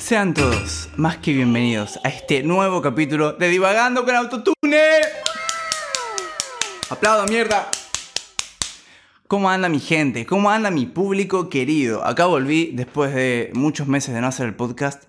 [0.00, 4.80] Sean todos más que bienvenidos a este nuevo capítulo de Divagando con Autotune.
[6.88, 7.70] ¡Aplaudo, mierda!
[9.28, 10.26] ¿Cómo anda mi gente?
[10.26, 12.04] ¿Cómo anda mi público querido?
[12.04, 15.04] Acá volví después de muchos meses de no hacer el podcast,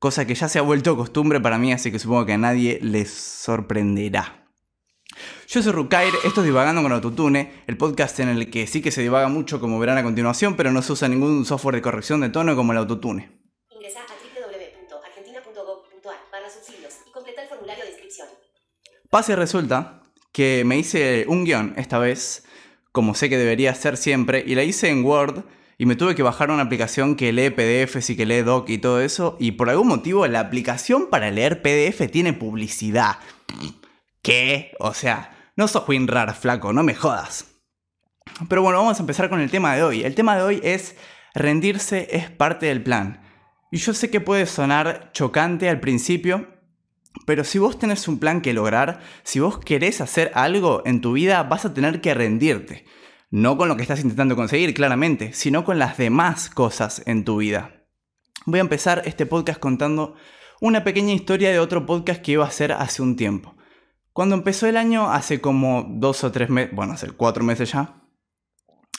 [0.00, 2.80] cosa que ya se ha vuelto costumbre para mí, así que supongo que a nadie
[2.82, 4.48] les sorprenderá.
[5.46, 8.90] Yo soy Rukair, esto es Divagando con Autotune, el podcast en el que sí que
[8.90, 12.20] se divaga mucho como verán a continuación, pero no se usa ningún software de corrección
[12.22, 13.39] de tono como el Autotune.
[16.68, 18.28] Y completa el formulario de inscripción.
[19.10, 22.44] Pase resulta que me hice un guion esta vez,
[22.92, 25.44] como sé que debería ser siempre, y la hice en Word
[25.78, 28.78] y me tuve que bajar una aplicación que lee PDFs y que lee doc y
[28.78, 33.16] todo eso, y por algún motivo la aplicación para leer PDF tiene publicidad.
[34.20, 34.72] ¿Qué?
[34.78, 37.46] O sea, no sos WinRAR, flaco, no me jodas.
[38.48, 40.04] Pero bueno, vamos a empezar con el tema de hoy.
[40.04, 40.96] El tema de hoy es
[41.34, 43.29] rendirse es parte del plan.
[43.70, 46.48] Y yo sé que puede sonar chocante al principio,
[47.26, 51.12] pero si vos tenés un plan que lograr, si vos querés hacer algo en tu
[51.12, 52.84] vida, vas a tener que rendirte.
[53.30, 57.36] No con lo que estás intentando conseguir, claramente, sino con las demás cosas en tu
[57.36, 57.86] vida.
[58.44, 60.16] Voy a empezar este podcast contando
[60.60, 63.54] una pequeña historia de otro podcast que iba a hacer hace un tiempo.
[64.12, 68.02] Cuando empezó el año, hace como dos o tres meses, bueno, hace cuatro meses ya,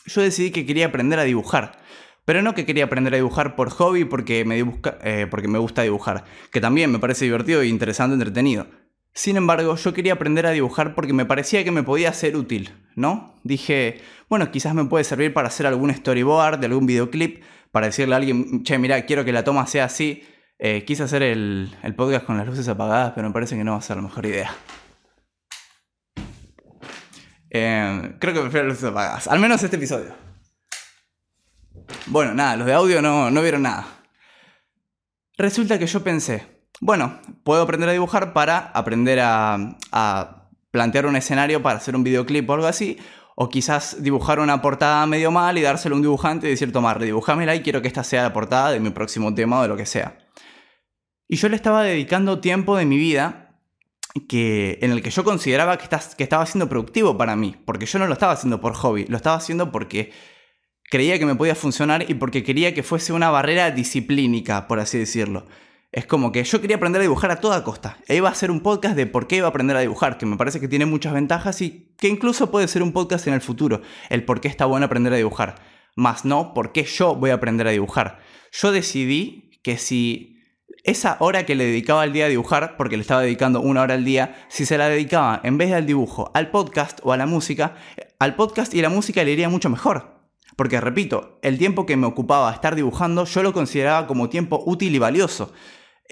[0.05, 1.79] yo decidí que quería aprender a dibujar.
[2.25, 4.59] Pero no que quería aprender a dibujar por hobby porque me,
[5.03, 8.67] eh, porque me gusta dibujar, que también me parece divertido e interesante, entretenido.
[9.13, 12.71] Sin embargo, yo quería aprender a dibujar porque me parecía que me podía ser útil,
[12.95, 13.35] ¿no?
[13.43, 18.13] Dije, bueno, quizás me puede servir para hacer algún storyboard de algún videoclip, para decirle
[18.15, 20.23] a alguien, che, mira, quiero que la toma sea así.
[20.59, 23.71] Eh, quise hacer el, el podcast con las luces apagadas, pero me parece que no
[23.71, 24.51] va a ser la mejor idea.
[27.49, 30.30] Eh, creo que prefiero las luces apagadas, al menos este episodio.
[32.07, 33.87] Bueno, nada, los de audio no, no vieron nada.
[35.37, 41.15] Resulta que yo pensé, bueno, puedo aprender a dibujar para aprender a, a plantear un
[41.15, 42.97] escenario para hacer un videoclip o algo así,
[43.35, 46.93] o quizás dibujar una portada medio mal y dárselo a un dibujante y decir, toma,
[46.93, 49.77] redibújamela y quiero que esta sea la portada de mi próximo tema o de lo
[49.77, 50.17] que sea.
[51.27, 53.57] Y yo le estaba dedicando tiempo de mi vida
[54.27, 55.87] que, en el que yo consideraba que,
[56.17, 59.17] que estaba siendo productivo para mí, porque yo no lo estaba haciendo por hobby, lo
[59.17, 60.11] estaba haciendo porque
[60.91, 64.97] creía que me podía funcionar y porque quería que fuese una barrera disciplínica, por así
[64.97, 65.47] decirlo.
[65.93, 67.97] Es como que yo quería aprender a dibujar a toda costa.
[68.07, 70.25] E iba a hacer un podcast de por qué iba a aprender a dibujar, que
[70.25, 73.39] me parece que tiene muchas ventajas y que incluso puede ser un podcast en el
[73.39, 73.81] futuro.
[74.09, 75.55] El por qué está bueno aprender a dibujar.
[75.95, 78.19] Más no, por qué yo voy a aprender a dibujar.
[78.51, 80.41] Yo decidí que si
[80.83, 83.93] esa hora que le dedicaba al día a dibujar, porque le estaba dedicando una hora
[83.93, 87.25] al día, si se la dedicaba en vez del dibujo al podcast o a la
[87.25, 87.77] música,
[88.19, 90.20] al podcast y la música le iría mucho mejor.
[90.55, 94.95] Porque repito, el tiempo que me ocupaba estar dibujando yo lo consideraba como tiempo útil
[94.95, 95.53] y valioso.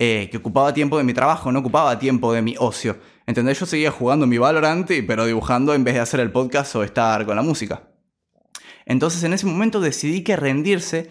[0.01, 2.97] Eh, que ocupaba tiempo de mi trabajo, no ocupaba tiempo de mi ocio.
[3.27, 3.59] ¿Entendés?
[3.59, 7.25] Yo seguía jugando mi Valorant, pero dibujando en vez de hacer el podcast o estar
[7.25, 7.89] con la música.
[8.85, 11.09] Entonces en ese momento decidí que rendirse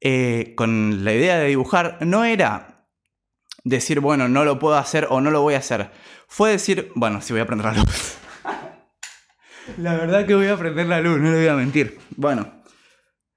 [0.00, 2.86] eh, con la idea de dibujar no era
[3.64, 5.90] decir, bueno, no lo puedo hacer o no lo voy a hacer.
[6.28, 8.18] Fue decir, bueno, si voy a prender la luz.
[9.78, 11.98] La verdad que voy a prender la luz, no le voy a mentir.
[12.16, 12.62] Bueno,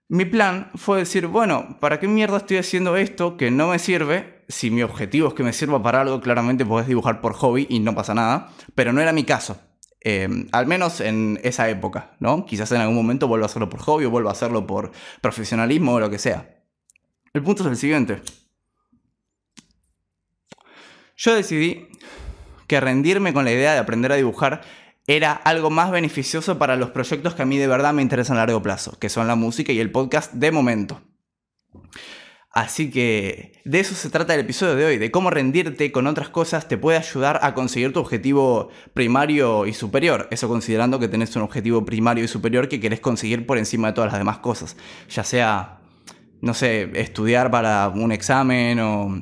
[0.10, 4.46] mi plan fue decir, bueno, ¿para qué mierda estoy haciendo esto que no me sirve?
[4.48, 7.80] Si mi objetivo es que me sirva para algo, claramente podés dibujar por hobby y
[7.80, 9.60] no pasa nada, pero no era mi caso.
[10.00, 12.46] Em, al menos en esa época, ¿no?
[12.46, 15.96] Quizás en algún momento vuelva a hacerlo por hobby o vuelva a hacerlo por profesionalismo
[15.96, 16.64] o lo que sea.
[17.34, 18.22] El punto es el siguiente.
[21.18, 21.90] Yo decidí
[22.68, 24.62] que rendirme con la idea de aprender a dibujar
[25.08, 28.42] era algo más beneficioso para los proyectos que a mí de verdad me interesan a
[28.42, 31.02] largo plazo, que son la música y el podcast de momento.
[32.52, 36.30] Así que de eso se trata el episodio de hoy, de cómo rendirte con otras
[36.30, 40.28] cosas te puede ayudar a conseguir tu objetivo primario y superior.
[40.32, 43.94] Eso considerando que tenés un objetivo primario y superior que querés conseguir por encima de
[43.94, 44.76] todas las demás cosas.
[45.08, 45.82] Ya sea,
[46.42, 49.22] no sé, estudiar para un examen o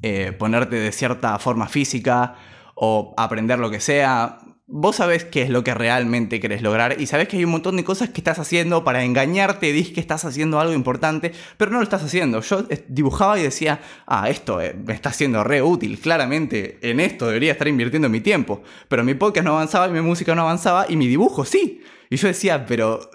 [0.00, 2.34] eh, ponerte de cierta forma física
[2.74, 4.38] o aprender lo que sea.
[4.66, 7.76] Vos sabés qué es lo que realmente querés lograr y sabés que hay un montón
[7.76, 11.78] de cosas que estás haciendo para engañarte, dis que estás haciendo algo importante, pero no
[11.78, 12.40] lo estás haciendo.
[12.40, 17.00] Yo eh, dibujaba y decía, ah, esto eh, me está siendo re útil, claramente en
[17.00, 20.42] esto debería estar invirtiendo mi tiempo, pero mi podcast no avanzaba y mi música no
[20.42, 21.82] avanzaba y mi dibujo sí.
[22.08, 23.10] Y yo decía, pero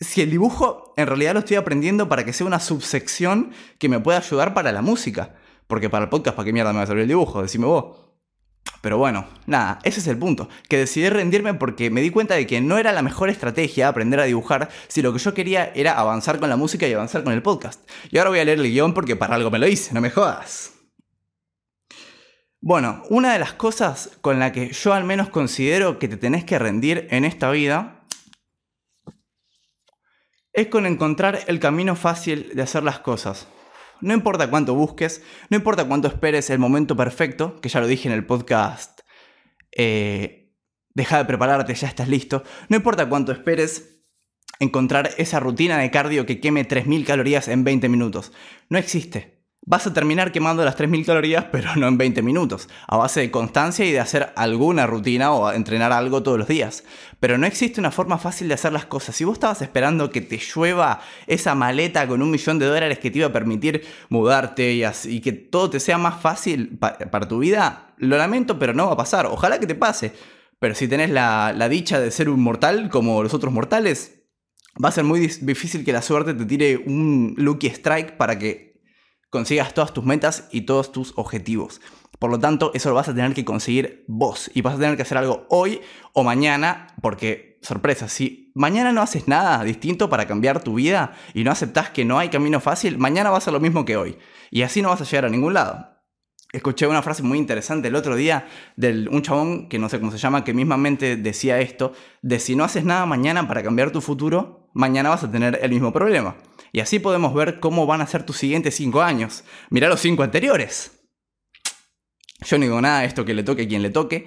[0.00, 4.00] si el dibujo en realidad lo estoy aprendiendo para que sea una subsección que me
[4.00, 5.36] pueda ayudar para la música.
[5.66, 7.42] Porque para el podcast, ¿para qué mierda me va a servir el dibujo?
[7.42, 7.99] Decime vos.
[8.80, 10.48] Pero bueno, nada, ese es el punto.
[10.68, 14.20] Que decidí rendirme porque me di cuenta de que no era la mejor estrategia aprender
[14.20, 17.32] a dibujar si lo que yo quería era avanzar con la música y avanzar con
[17.32, 17.88] el podcast.
[18.10, 20.10] Y ahora voy a leer el guion porque para algo me lo hice, no me
[20.10, 20.72] jodas.
[22.62, 26.44] Bueno, una de las cosas con la que yo al menos considero que te tenés
[26.44, 28.04] que rendir en esta vida
[30.52, 33.46] es con encontrar el camino fácil de hacer las cosas.
[34.00, 38.08] No importa cuánto busques, no importa cuánto esperes el momento perfecto, que ya lo dije
[38.08, 39.00] en el podcast,
[39.72, 40.52] eh,
[40.94, 42.42] deja de prepararte, ya estás listo.
[42.68, 44.02] No importa cuánto esperes
[44.58, 48.32] encontrar esa rutina de cardio que queme 3.000 calorías en 20 minutos.
[48.68, 49.39] No existe.
[49.66, 53.30] Vas a terminar quemando las 3.000 calorías, pero no en 20 minutos, a base de
[53.30, 56.84] constancia y de hacer alguna rutina o entrenar algo todos los días.
[57.20, 59.16] Pero no existe una forma fácil de hacer las cosas.
[59.16, 63.10] Si vos estabas esperando que te llueva esa maleta con un millón de dólares que
[63.10, 67.94] te iba a permitir mudarte y, que todo te sea más fácil para tu vida,
[67.98, 69.26] lo lamento, pero no va a pasar.
[69.26, 70.12] Ojalá que te pase.
[70.58, 74.20] Pero si tenés la dicha de ser un mortal como los otros mortales,
[74.82, 78.69] va a ser muy difícil que la suerte te tire un lucky strike para que
[79.30, 81.80] consigas todas tus metas y todos tus objetivos.
[82.18, 84.96] Por lo tanto, eso lo vas a tener que conseguir vos y vas a tener
[84.96, 85.80] que hacer algo hoy
[86.12, 91.44] o mañana porque, sorpresa, si mañana no haces nada distinto para cambiar tu vida y
[91.44, 94.18] no aceptás que no hay camino fácil, mañana va a ser lo mismo que hoy
[94.50, 95.86] y así no vas a llegar a ningún lado.
[96.52, 100.10] Escuché una frase muy interesante el otro día de un chabón que no sé cómo
[100.10, 101.92] se llama, que mismamente decía esto,
[102.22, 105.70] de si no haces nada mañana para cambiar tu futuro, mañana vas a tener el
[105.70, 106.34] mismo problema.
[106.72, 109.44] Y así podemos ver cómo van a ser tus siguientes cinco años.
[109.70, 111.00] Mirá los cinco anteriores.
[112.44, 114.26] Yo no digo nada de esto que le toque a quien le toque,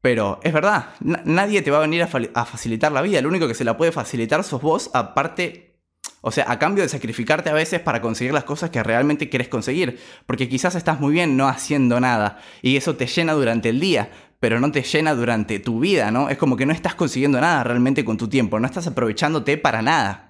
[0.00, 3.20] pero es verdad, nadie te va a venir a, facilitar la vida.
[3.20, 5.80] Lo único que se la puede facilitar sos vos, aparte,
[6.20, 9.48] o sea, a cambio de sacrificarte a veces para conseguir las cosas que realmente quieres
[9.48, 9.98] conseguir.
[10.26, 14.10] Porque quizás estás muy bien no haciendo nada y eso te llena durante el día,
[14.38, 16.28] pero no te llena durante tu vida, ¿no?
[16.28, 19.82] Es como que no estás consiguiendo nada realmente con tu tiempo, no estás aprovechándote para
[19.82, 20.27] nada.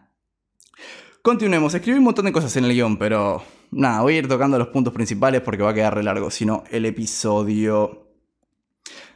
[1.22, 4.58] Continuemos, escribí un montón de cosas en el guion, pero nada, voy a ir tocando
[4.58, 8.06] los puntos principales porque va a quedar re largo, sino el episodio.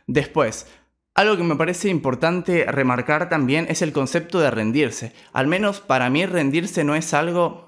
[0.06, 0.66] Después,
[1.14, 5.12] algo que me parece importante remarcar también es el concepto de rendirse.
[5.32, 7.61] Al menos para mí rendirse no es algo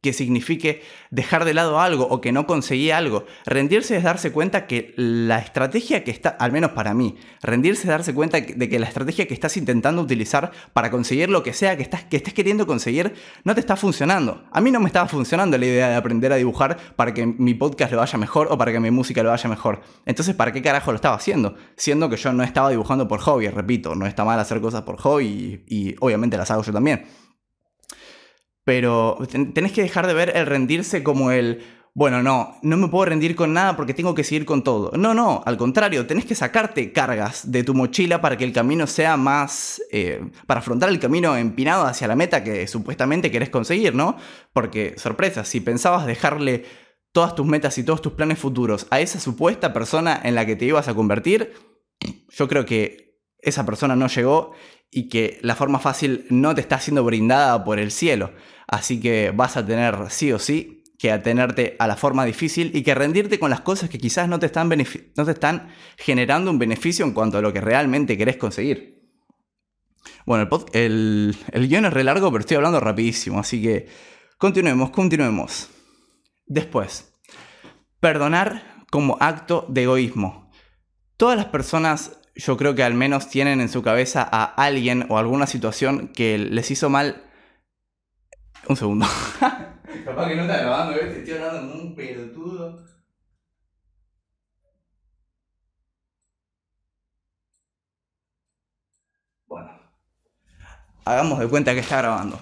[0.00, 3.26] que signifique dejar de lado algo o que no conseguí algo.
[3.44, 7.88] Rendirse es darse cuenta que la estrategia que está, al menos para mí, rendirse es
[7.88, 11.76] darse cuenta de que la estrategia que estás intentando utilizar para conseguir lo que sea
[11.76, 13.14] que, estás, que estés queriendo conseguir
[13.44, 14.44] no te está funcionando.
[14.52, 17.52] A mí no me estaba funcionando la idea de aprender a dibujar para que mi
[17.52, 19.82] podcast le vaya mejor o para que mi música le vaya mejor.
[20.06, 21.56] Entonces, ¿para qué carajo lo estaba haciendo?
[21.76, 24.96] Siendo que yo no estaba dibujando por hobby, repito, no está mal hacer cosas por
[24.98, 27.04] hobby y, y obviamente las hago yo también.
[28.64, 29.18] Pero
[29.54, 31.62] tenés que dejar de ver el rendirse como el,
[31.92, 34.92] bueno, no, no me puedo rendir con nada porque tengo que seguir con todo.
[34.96, 38.86] No, no, al contrario, tenés que sacarte cargas de tu mochila para que el camino
[38.86, 43.94] sea más, eh, para afrontar el camino empinado hacia la meta que supuestamente querés conseguir,
[43.94, 44.16] ¿no?
[44.52, 46.64] Porque, sorpresa, si pensabas dejarle
[47.12, 50.54] todas tus metas y todos tus planes futuros a esa supuesta persona en la que
[50.54, 51.52] te ibas a convertir,
[52.28, 53.09] yo creo que
[53.42, 54.52] esa persona no llegó
[54.90, 58.32] y que la forma fácil no te está siendo brindada por el cielo.
[58.66, 62.82] Así que vas a tener sí o sí que atenerte a la forma difícil y
[62.82, 66.58] que rendirte con las cosas que quizás no te están, no te están generando un
[66.58, 69.00] beneficio en cuanto a lo que realmente querés conseguir.
[70.26, 73.88] Bueno, el, el, guion es re largo, pero estoy hablando rapidísimo, así que
[74.36, 75.70] continuemos, continuemos.
[76.46, 77.14] Después,
[77.98, 80.50] perdonar como acto de egoísmo.
[81.16, 85.18] Todas las personas, yo creo que al menos tienen en su cabeza a alguien o
[85.18, 87.24] alguna situación que les hizo mal
[88.68, 89.06] un segundo.
[90.04, 91.16] Capaz que no está grabando, ¿ves?
[91.16, 92.86] Estoy hablando como un pelotudo.
[99.46, 99.70] Bueno.
[101.04, 102.38] Hagamos de cuenta que está grabando.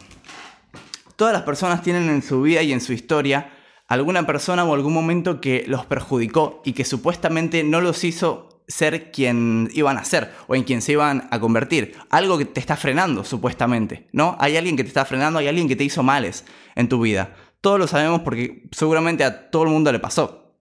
[1.16, 3.52] Todas las personas tienen en su vida y en su historia
[3.88, 9.10] alguna persona o algún momento que los perjudicó y que supuestamente no los hizo ser
[9.10, 11.96] quien iban a ser o en quien se iban a convertir.
[12.10, 14.36] Algo que te está frenando, supuestamente, ¿no?
[14.38, 16.44] Hay alguien que te está frenando, hay alguien que te hizo males
[16.76, 17.34] en tu vida.
[17.60, 20.54] Todos lo sabemos porque seguramente a todo el mundo le pasó.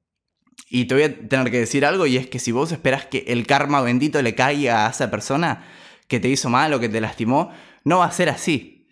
[0.70, 3.26] Y te voy a tener que decir algo y es que si vos esperas que
[3.28, 5.66] el karma bendito le caiga a esa persona
[6.08, 7.52] que te hizo mal o que te lastimó,
[7.84, 8.88] no va a ser así.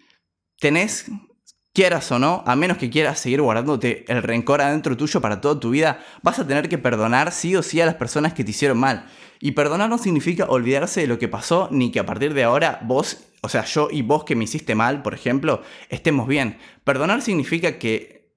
[0.60, 1.06] Tenés
[1.76, 5.60] quieras o no, a menos que quieras seguir guardándote el rencor adentro tuyo para toda
[5.60, 8.52] tu vida, vas a tener que perdonar sí o sí a las personas que te
[8.52, 9.08] hicieron mal.
[9.42, 12.80] Y perdonar no significa olvidarse de lo que pasó, ni que a partir de ahora
[12.84, 16.58] vos, o sea, yo y vos que me hiciste mal, por ejemplo, estemos bien.
[16.86, 18.32] Perdonar significa que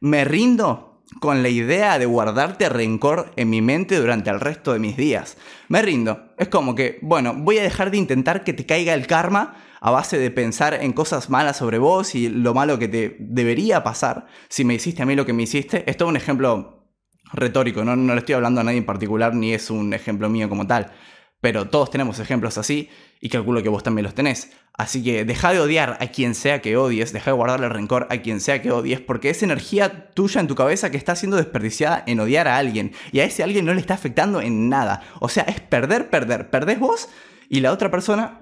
[0.00, 4.80] me rindo con la idea de guardarte rencor en mi mente durante el resto de
[4.80, 5.36] mis días.
[5.68, 6.32] Me rindo.
[6.38, 9.90] Es como que, bueno, voy a dejar de intentar que te caiga el karma a
[9.90, 14.26] base de pensar en cosas malas sobre vos y lo malo que te debería pasar
[14.48, 15.90] si me hiciste a mí lo que me hiciste.
[15.90, 16.86] Es un ejemplo
[17.32, 20.48] retórico, no, no le estoy hablando a nadie en particular ni es un ejemplo mío
[20.48, 20.92] como tal.
[21.40, 24.52] Pero todos tenemos ejemplos así y calculo que vos también los tenés.
[24.74, 28.18] Así que deja de odiar a quien sea que odies, deja de guardarle rencor a
[28.18, 32.04] quien sea que odies, porque es energía tuya en tu cabeza que está siendo desperdiciada
[32.06, 32.92] en odiar a alguien.
[33.10, 35.02] Y a ese alguien no le está afectando en nada.
[35.20, 36.50] O sea, es perder, perder.
[36.50, 37.08] Perdés vos
[37.48, 38.39] y la otra persona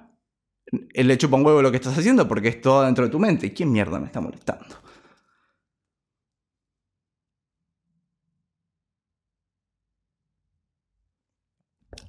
[0.95, 3.53] le chupa un huevo lo que estás haciendo porque es todo dentro de tu mente.
[3.53, 4.77] ¿Quién mierda me está molestando?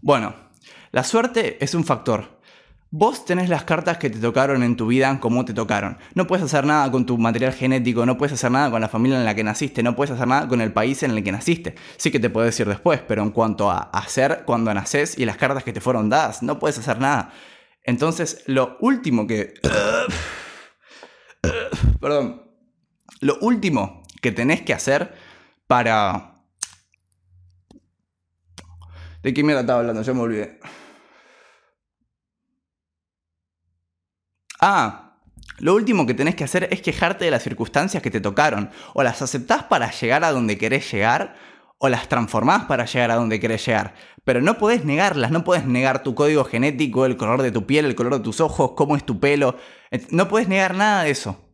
[0.01, 0.33] Bueno,
[0.91, 2.39] la suerte es un factor.
[2.91, 5.97] Vos tenés las cartas que te tocaron en tu vida como te tocaron.
[6.15, 9.19] No puedes hacer nada con tu material genético, no puedes hacer nada con la familia
[9.19, 11.75] en la que naciste, no puedes hacer nada con el país en el que naciste.
[11.97, 15.37] Sí que te puedo decir después, pero en cuanto a hacer cuando naces y las
[15.37, 17.31] cartas que te fueron dadas, no puedes hacer nada.
[17.83, 19.53] Entonces, lo último que...
[22.00, 22.50] Perdón.
[23.21, 25.13] Lo último que tenés que hacer
[25.67, 26.43] para...
[29.21, 30.01] ¿De qué mierda estaba hablando?
[30.01, 30.59] Ya me olvidé.
[34.62, 35.17] Ah,
[35.59, 38.71] lo último que tenés que hacer es quejarte de las circunstancias que te tocaron.
[38.93, 41.36] O las aceptás para llegar a donde querés llegar,
[41.79, 43.95] o las transformás para llegar a donde querés llegar.
[44.24, 47.86] Pero no podés negarlas, no podés negar tu código genético, el color de tu piel,
[47.86, 49.55] el color de tus ojos, cómo es tu pelo.
[50.12, 51.50] No podés negar nada de eso.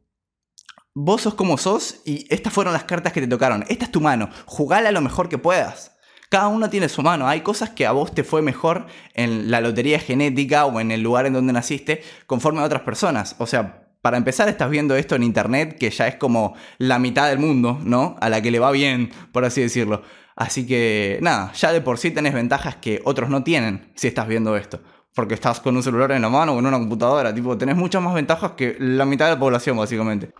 [0.93, 3.65] Vos sos como sos y estas fueron las cartas que te tocaron.
[3.69, 4.29] Esta es tu mano.
[4.45, 5.95] Jugala lo mejor que puedas.
[6.29, 7.27] Cada uno tiene su mano.
[7.27, 11.01] Hay cosas que a vos te fue mejor en la lotería genética o en el
[11.01, 13.35] lugar en donde naciste conforme a otras personas.
[13.37, 17.27] O sea, para empezar estás viendo esto en internet que ya es como la mitad
[17.27, 18.15] del mundo, ¿no?
[18.21, 20.03] A la que le va bien, por así decirlo.
[20.35, 24.27] Así que nada, ya de por sí tenés ventajas que otros no tienen si estás
[24.27, 24.79] viendo esto.
[25.15, 27.33] Porque estás con un celular en la mano o en una computadora.
[27.33, 30.35] Tipo, tenés muchas más ventajas que la mitad de la población, básicamente.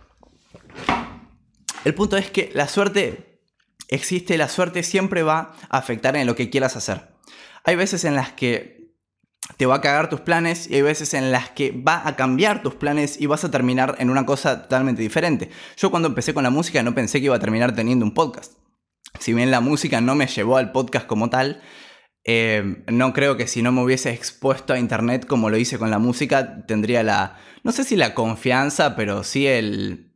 [1.84, 3.40] El punto es que la suerte
[3.88, 7.16] existe, la suerte siempre va a afectar en lo que quieras hacer.
[7.64, 8.75] Hay veces en las que
[9.56, 12.62] te va a cagar tus planes y hay veces en las que va a cambiar
[12.62, 15.50] tus planes y vas a terminar en una cosa totalmente diferente.
[15.76, 18.54] Yo cuando empecé con la música no pensé que iba a terminar teniendo un podcast.
[19.18, 21.62] Si bien la música no me llevó al podcast como tal,
[22.24, 25.90] eh, no creo que si no me hubiese expuesto a internet como lo hice con
[25.90, 30.12] la música, tendría la, no sé si la confianza, pero sí el,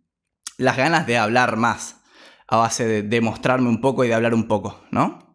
[0.58, 2.02] las ganas de hablar más
[2.48, 5.29] a base de demostrarme un poco y de hablar un poco, ¿no?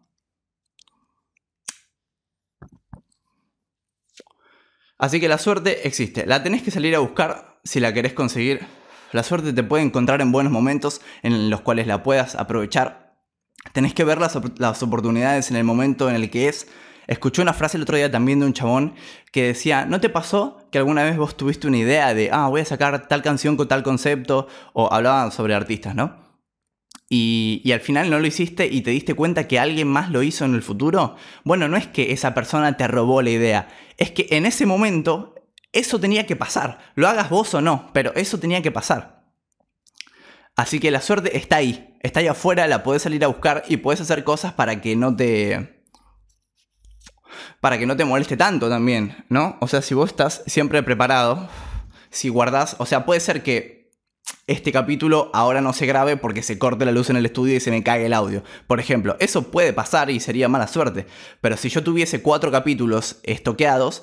[4.98, 8.60] Así que la suerte existe, la tenés que salir a buscar si la querés conseguir.
[9.12, 13.14] La suerte te puede encontrar en buenos momentos en los cuales la puedas aprovechar.
[13.72, 16.66] Tenés que ver las, oportunidades en el momento en el que es.
[17.06, 18.94] Escuché una frase el otro día también de un chabón
[19.32, 22.62] que decía, ¿no te pasó que alguna vez vos tuviste una idea de, ah, voy
[22.62, 24.48] a sacar tal canción con tal concepto?
[24.72, 26.25] O hablaban sobre artistas, ¿no?
[27.08, 30.44] Y, al final no lo hiciste y te diste cuenta que alguien más lo hizo
[30.44, 34.26] en el futuro, bueno, no es que esa persona te robó la idea, es que
[34.30, 35.34] en ese momento
[35.72, 39.24] eso tenía que pasar, lo hagas vos o no, pero eso tenía que pasar.
[40.56, 43.76] Así que la suerte está ahí, está ahí afuera, la puedes salir a buscar y
[43.76, 45.84] puedes hacer cosas para que no te...
[47.60, 49.58] para que no te moleste tanto también, ¿no?
[49.60, 51.46] O sea, si vos estás siempre preparado,
[52.08, 53.75] si guardás, o sea, puede ser que
[54.46, 57.60] este capítulo ahora no se grabe porque se corte la luz en el estudio y
[57.60, 58.44] se me cae el audio.
[58.66, 61.06] Por ejemplo, eso puede pasar y sería mala suerte.
[61.40, 64.02] Pero si yo tuviese cuatro capítulos estoqueados,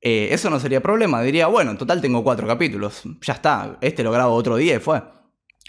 [0.00, 1.22] eh, eso no sería problema.
[1.22, 3.02] Diría, bueno, en total tengo cuatro capítulos.
[3.22, 5.02] Ya está, este lo grabo otro día y fue.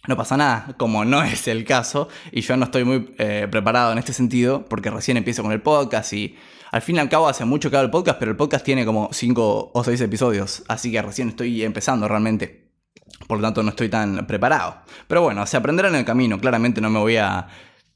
[0.07, 3.91] No pasa nada, como no es el caso, y yo no estoy muy eh, preparado
[3.91, 6.37] en este sentido, porque recién empiezo con el podcast y
[6.71, 8.85] al fin y al cabo hace mucho que hago el podcast, pero el podcast tiene
[8.85, 12.60] como cinco o seis episodios, así que recién estoy empezando realmente.
[13.27, 14.81] Por lo tanto, no estoy tan preparado.
[15.07, 16.39] Pero bueno, se aprenderá en el camino.
[16.39, 17.47] Claramente no me voy a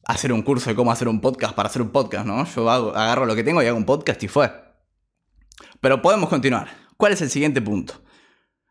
[0.05, 2.45] hacer un curso de cómo hacer un podcast para hacer un podcast, ¿no?
[2.45, 4.51] Yo agarro lo que tengo y hago un podcast y fue.
[5.81, 6.67] Pero podemos continuar.
[6.97, 8.01] ¿Cuál es el siguiente punto?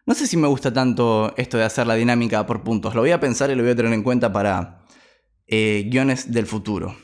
[0.06, 2.94] No sé si me gusta tanto esto de hacer la dinámica por puntos.
[2.94, 4.84] Lo voy a pensar y lo voy a tener en cuenta para
[5.46, 6.96] eh, guiones del futuro.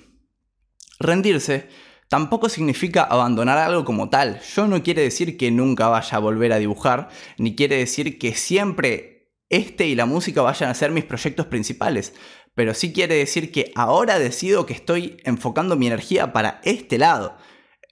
[0.99, 1.69] Rendirse
[2.09, 4.41] tampoco significa abandonar algo como tal.
[4.55, 8.35] Yo no quiere decir que nunca vaya a volver a dibujar, ni quiere decir que
[8.35, 9.10] siempre
[9.51, 12.15] este y la música vayan a ser mis proyectos principales,
[12.55, 17.37] pero sí quiere decir que ahora decido que estoy enfocando mi energía para este lado,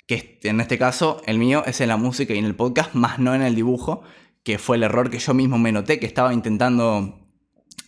[0.06, 3.18] que en este caso el mío es en la música y en el podcast, más
[3.18, 4.02] no en el dibujo,
[4.42, 7.28] que fue el error que yo mismo me noté, que estaba intentando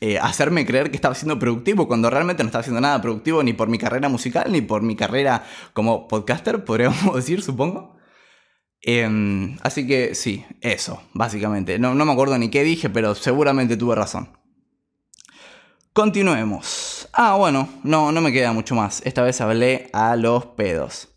[0.03, 3.53] eh, hacerme creer que estaba siendo productivo cuando realmente no estaba haciendo nada productivo ni
[3.53, 8.00] por mi carrera musical ni por mi carrera como podcaster, podríamos decir, supongo.
[8.83, 11.79] Em, así que sí, eso, básicamente.
[11.79, 14.31] No, no me acuerdo ni qué dije, pero seguramente tuve razón.
[15.93, 17.09] Continuemos.
[17.13, 19.03] Ah, bueno, no, no me queda mucho más.
[19.05, 21.09] Esta vez hablé a los pedos.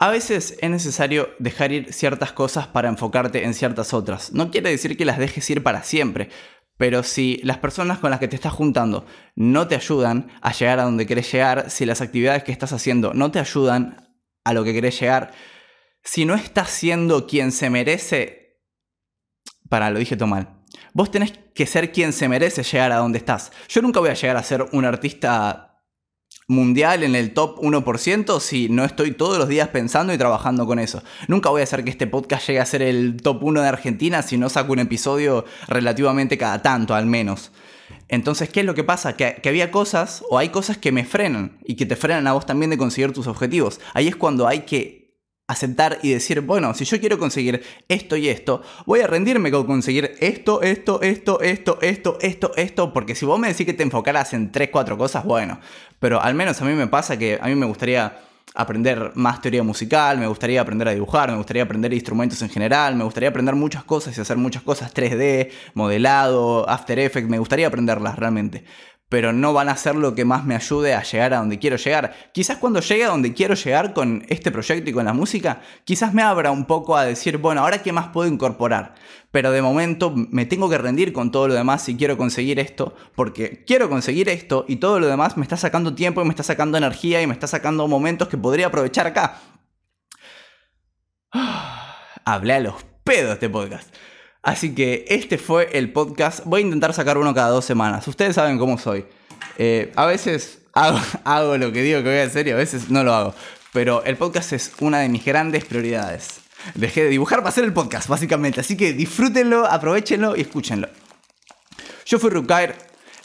[0.00, 4.32] A veces es necesario dejar ir ciertas cosas para enfocarte en ciertas otras.
[4.32, 6.28] No quiere decir que las dejes ir para siempre,
[6.76, 9.04] pero si las personas con las que te estás juntando
[9.34, 13.12] no te ayudan a llegar a donde querés llegar, si las actividades que estás haciendo
[13.12, 14.08] no te ayudan
[14.44, 15.32] a lo que querés llegar,
[16.10, 18.62] si no estás siendo quien se merece...
[19.68, 20.48] Para, lo dije todo mal.
[20.94, 23.52] Vos tenés que ser quien se merece llegar a donde estás.
[23.68, 25.82] Yo nunca voy a llegar a ser un artista
[26.46, 30.78] mundial en el top 1% si no estoy todos los días pensando y trabajando con
[30.78, 31.02] eso.
[31.26, 34.22] Nunca voy a hacer que este podcast llegue a ser el top 1 de Argentina
[34.22, 37.52] si no saco un episodio relativamente cada tanto al menos.
[38.08, 39.14] Entonces, ¿qué es lo que pasa?
[39.14, 42.32] Que, que, había cosas o hay cosas que me frenan y que te frenan a
[42.32, 43.78] vos también de conseguir tus objetivos.
[43.92, 45.07] Ahí es cuando hay que
[45.48, 49.66] aceptar y decir, bueno, si yo quiero conseguir esto y esto, voy a rendirme con
[49.66, 53.82] conseguir esto, esto, esto, esto, esto, esto, esto, porque si vos me decís que te
[53.82, 55.58] enfocaras en 3, 4 cosas, bueno,
[55.98, 58.20] pero al menos a mí me pasa que a mí me gustaría
[58.54, 62.94] aprender más teoría musical, me gustaría aprender a dibujar, me gustaría aprender instrumentos en general,
[62.94, 67.68] me gustaría aprender muchas cosas y hacer muchas cosas 3D, modelado, After Effects, me gustaría
[67.68, 68.64] aprenderlas realmente
[69.08, 71.76] pero no van a ser lo que más me ayude a llegar a donde quiero
[71.76, 72.14] llegar.
[72.32, 76.12] Quizás cuando llegue a donde quiero llegar con este proyecto y con la música, quizás
[76.12, 78.94] me abra un poco a decir, bueno, ahora qué más puedo incorporar.
[79.30, 82.94] Pero de momento me tengo que rendir con todo lo demás si quiero conseguir esto,
[83.14, 86.42] porque quiero conseguir esto y todo lo demás me está sacando tiempo y me está
[86.42, 89.40] sacando energía y me está sacando momentos que podría aprovechar acá.
[92.24, 92.74] Hablé a los
[93.04, 93.94] pedos este podcast.
[94.48, 96.40] Así que este fue el podcast.
[96.46, 98.08] Voy a intentar sacar uno cada dos semanas.
[98.08, 99.04] Ustedes saben cómo soy.
[99.58, 103.04] Eh, a veces hago, lo que digo que voy a hacer y a veces no
[103.04, 103.34] lo hago.
[103.74, 106.40] Pero el podcast es una de mis grandes prioridades.
[106.74, 108.62] Dejé de dibujar para hacer el podcast, básicamente.
[108.62, 110.88] Así que disfrútenlo, aprovechenlo y escúchenlo.
[112.06, 112.74] Yo fui Rukair.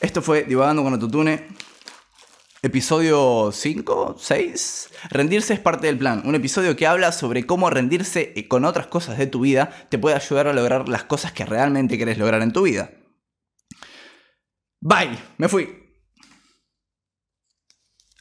[0.02, 1.48] Esto fue Divagando con Otutune.
[2.66, 4.90] Episodio 5, 6.
[5.10, 6.22] Rendirse es parte del plan.
[6.24, 10.16] Un episodio que habla sobre cómo rendirse con otras cosas de tu vida te puede
[10.16, 12.90] ayudar a lograr las cosas que realmente querés lograr en tu vida.
[14.80, 15.68] Bye, me fui.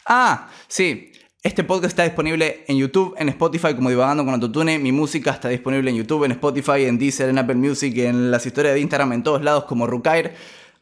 [0.06, 1.12] Ah, sí.
[1.40, 4.76] Este podcast está disponible en YouTube, en Spotify como Divagando con Autotune.
[4.80, 8.44] Mi música está disponible en YouTube, en Spotify, en Deezer, en Apple Music, en las
[8.44, 10.34] historias de Instagram, en todos lados como Rukair.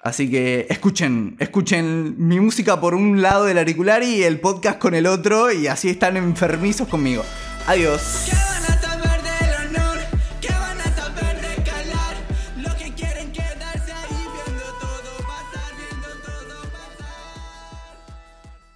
[0.03, 4.95] Así que escuchen, escuchen mi música por un lado del auricular y el podcast con
[4.95, 7.23] el otro y así están enfermizos conmigo.
[7.67, 8.31] Adiós.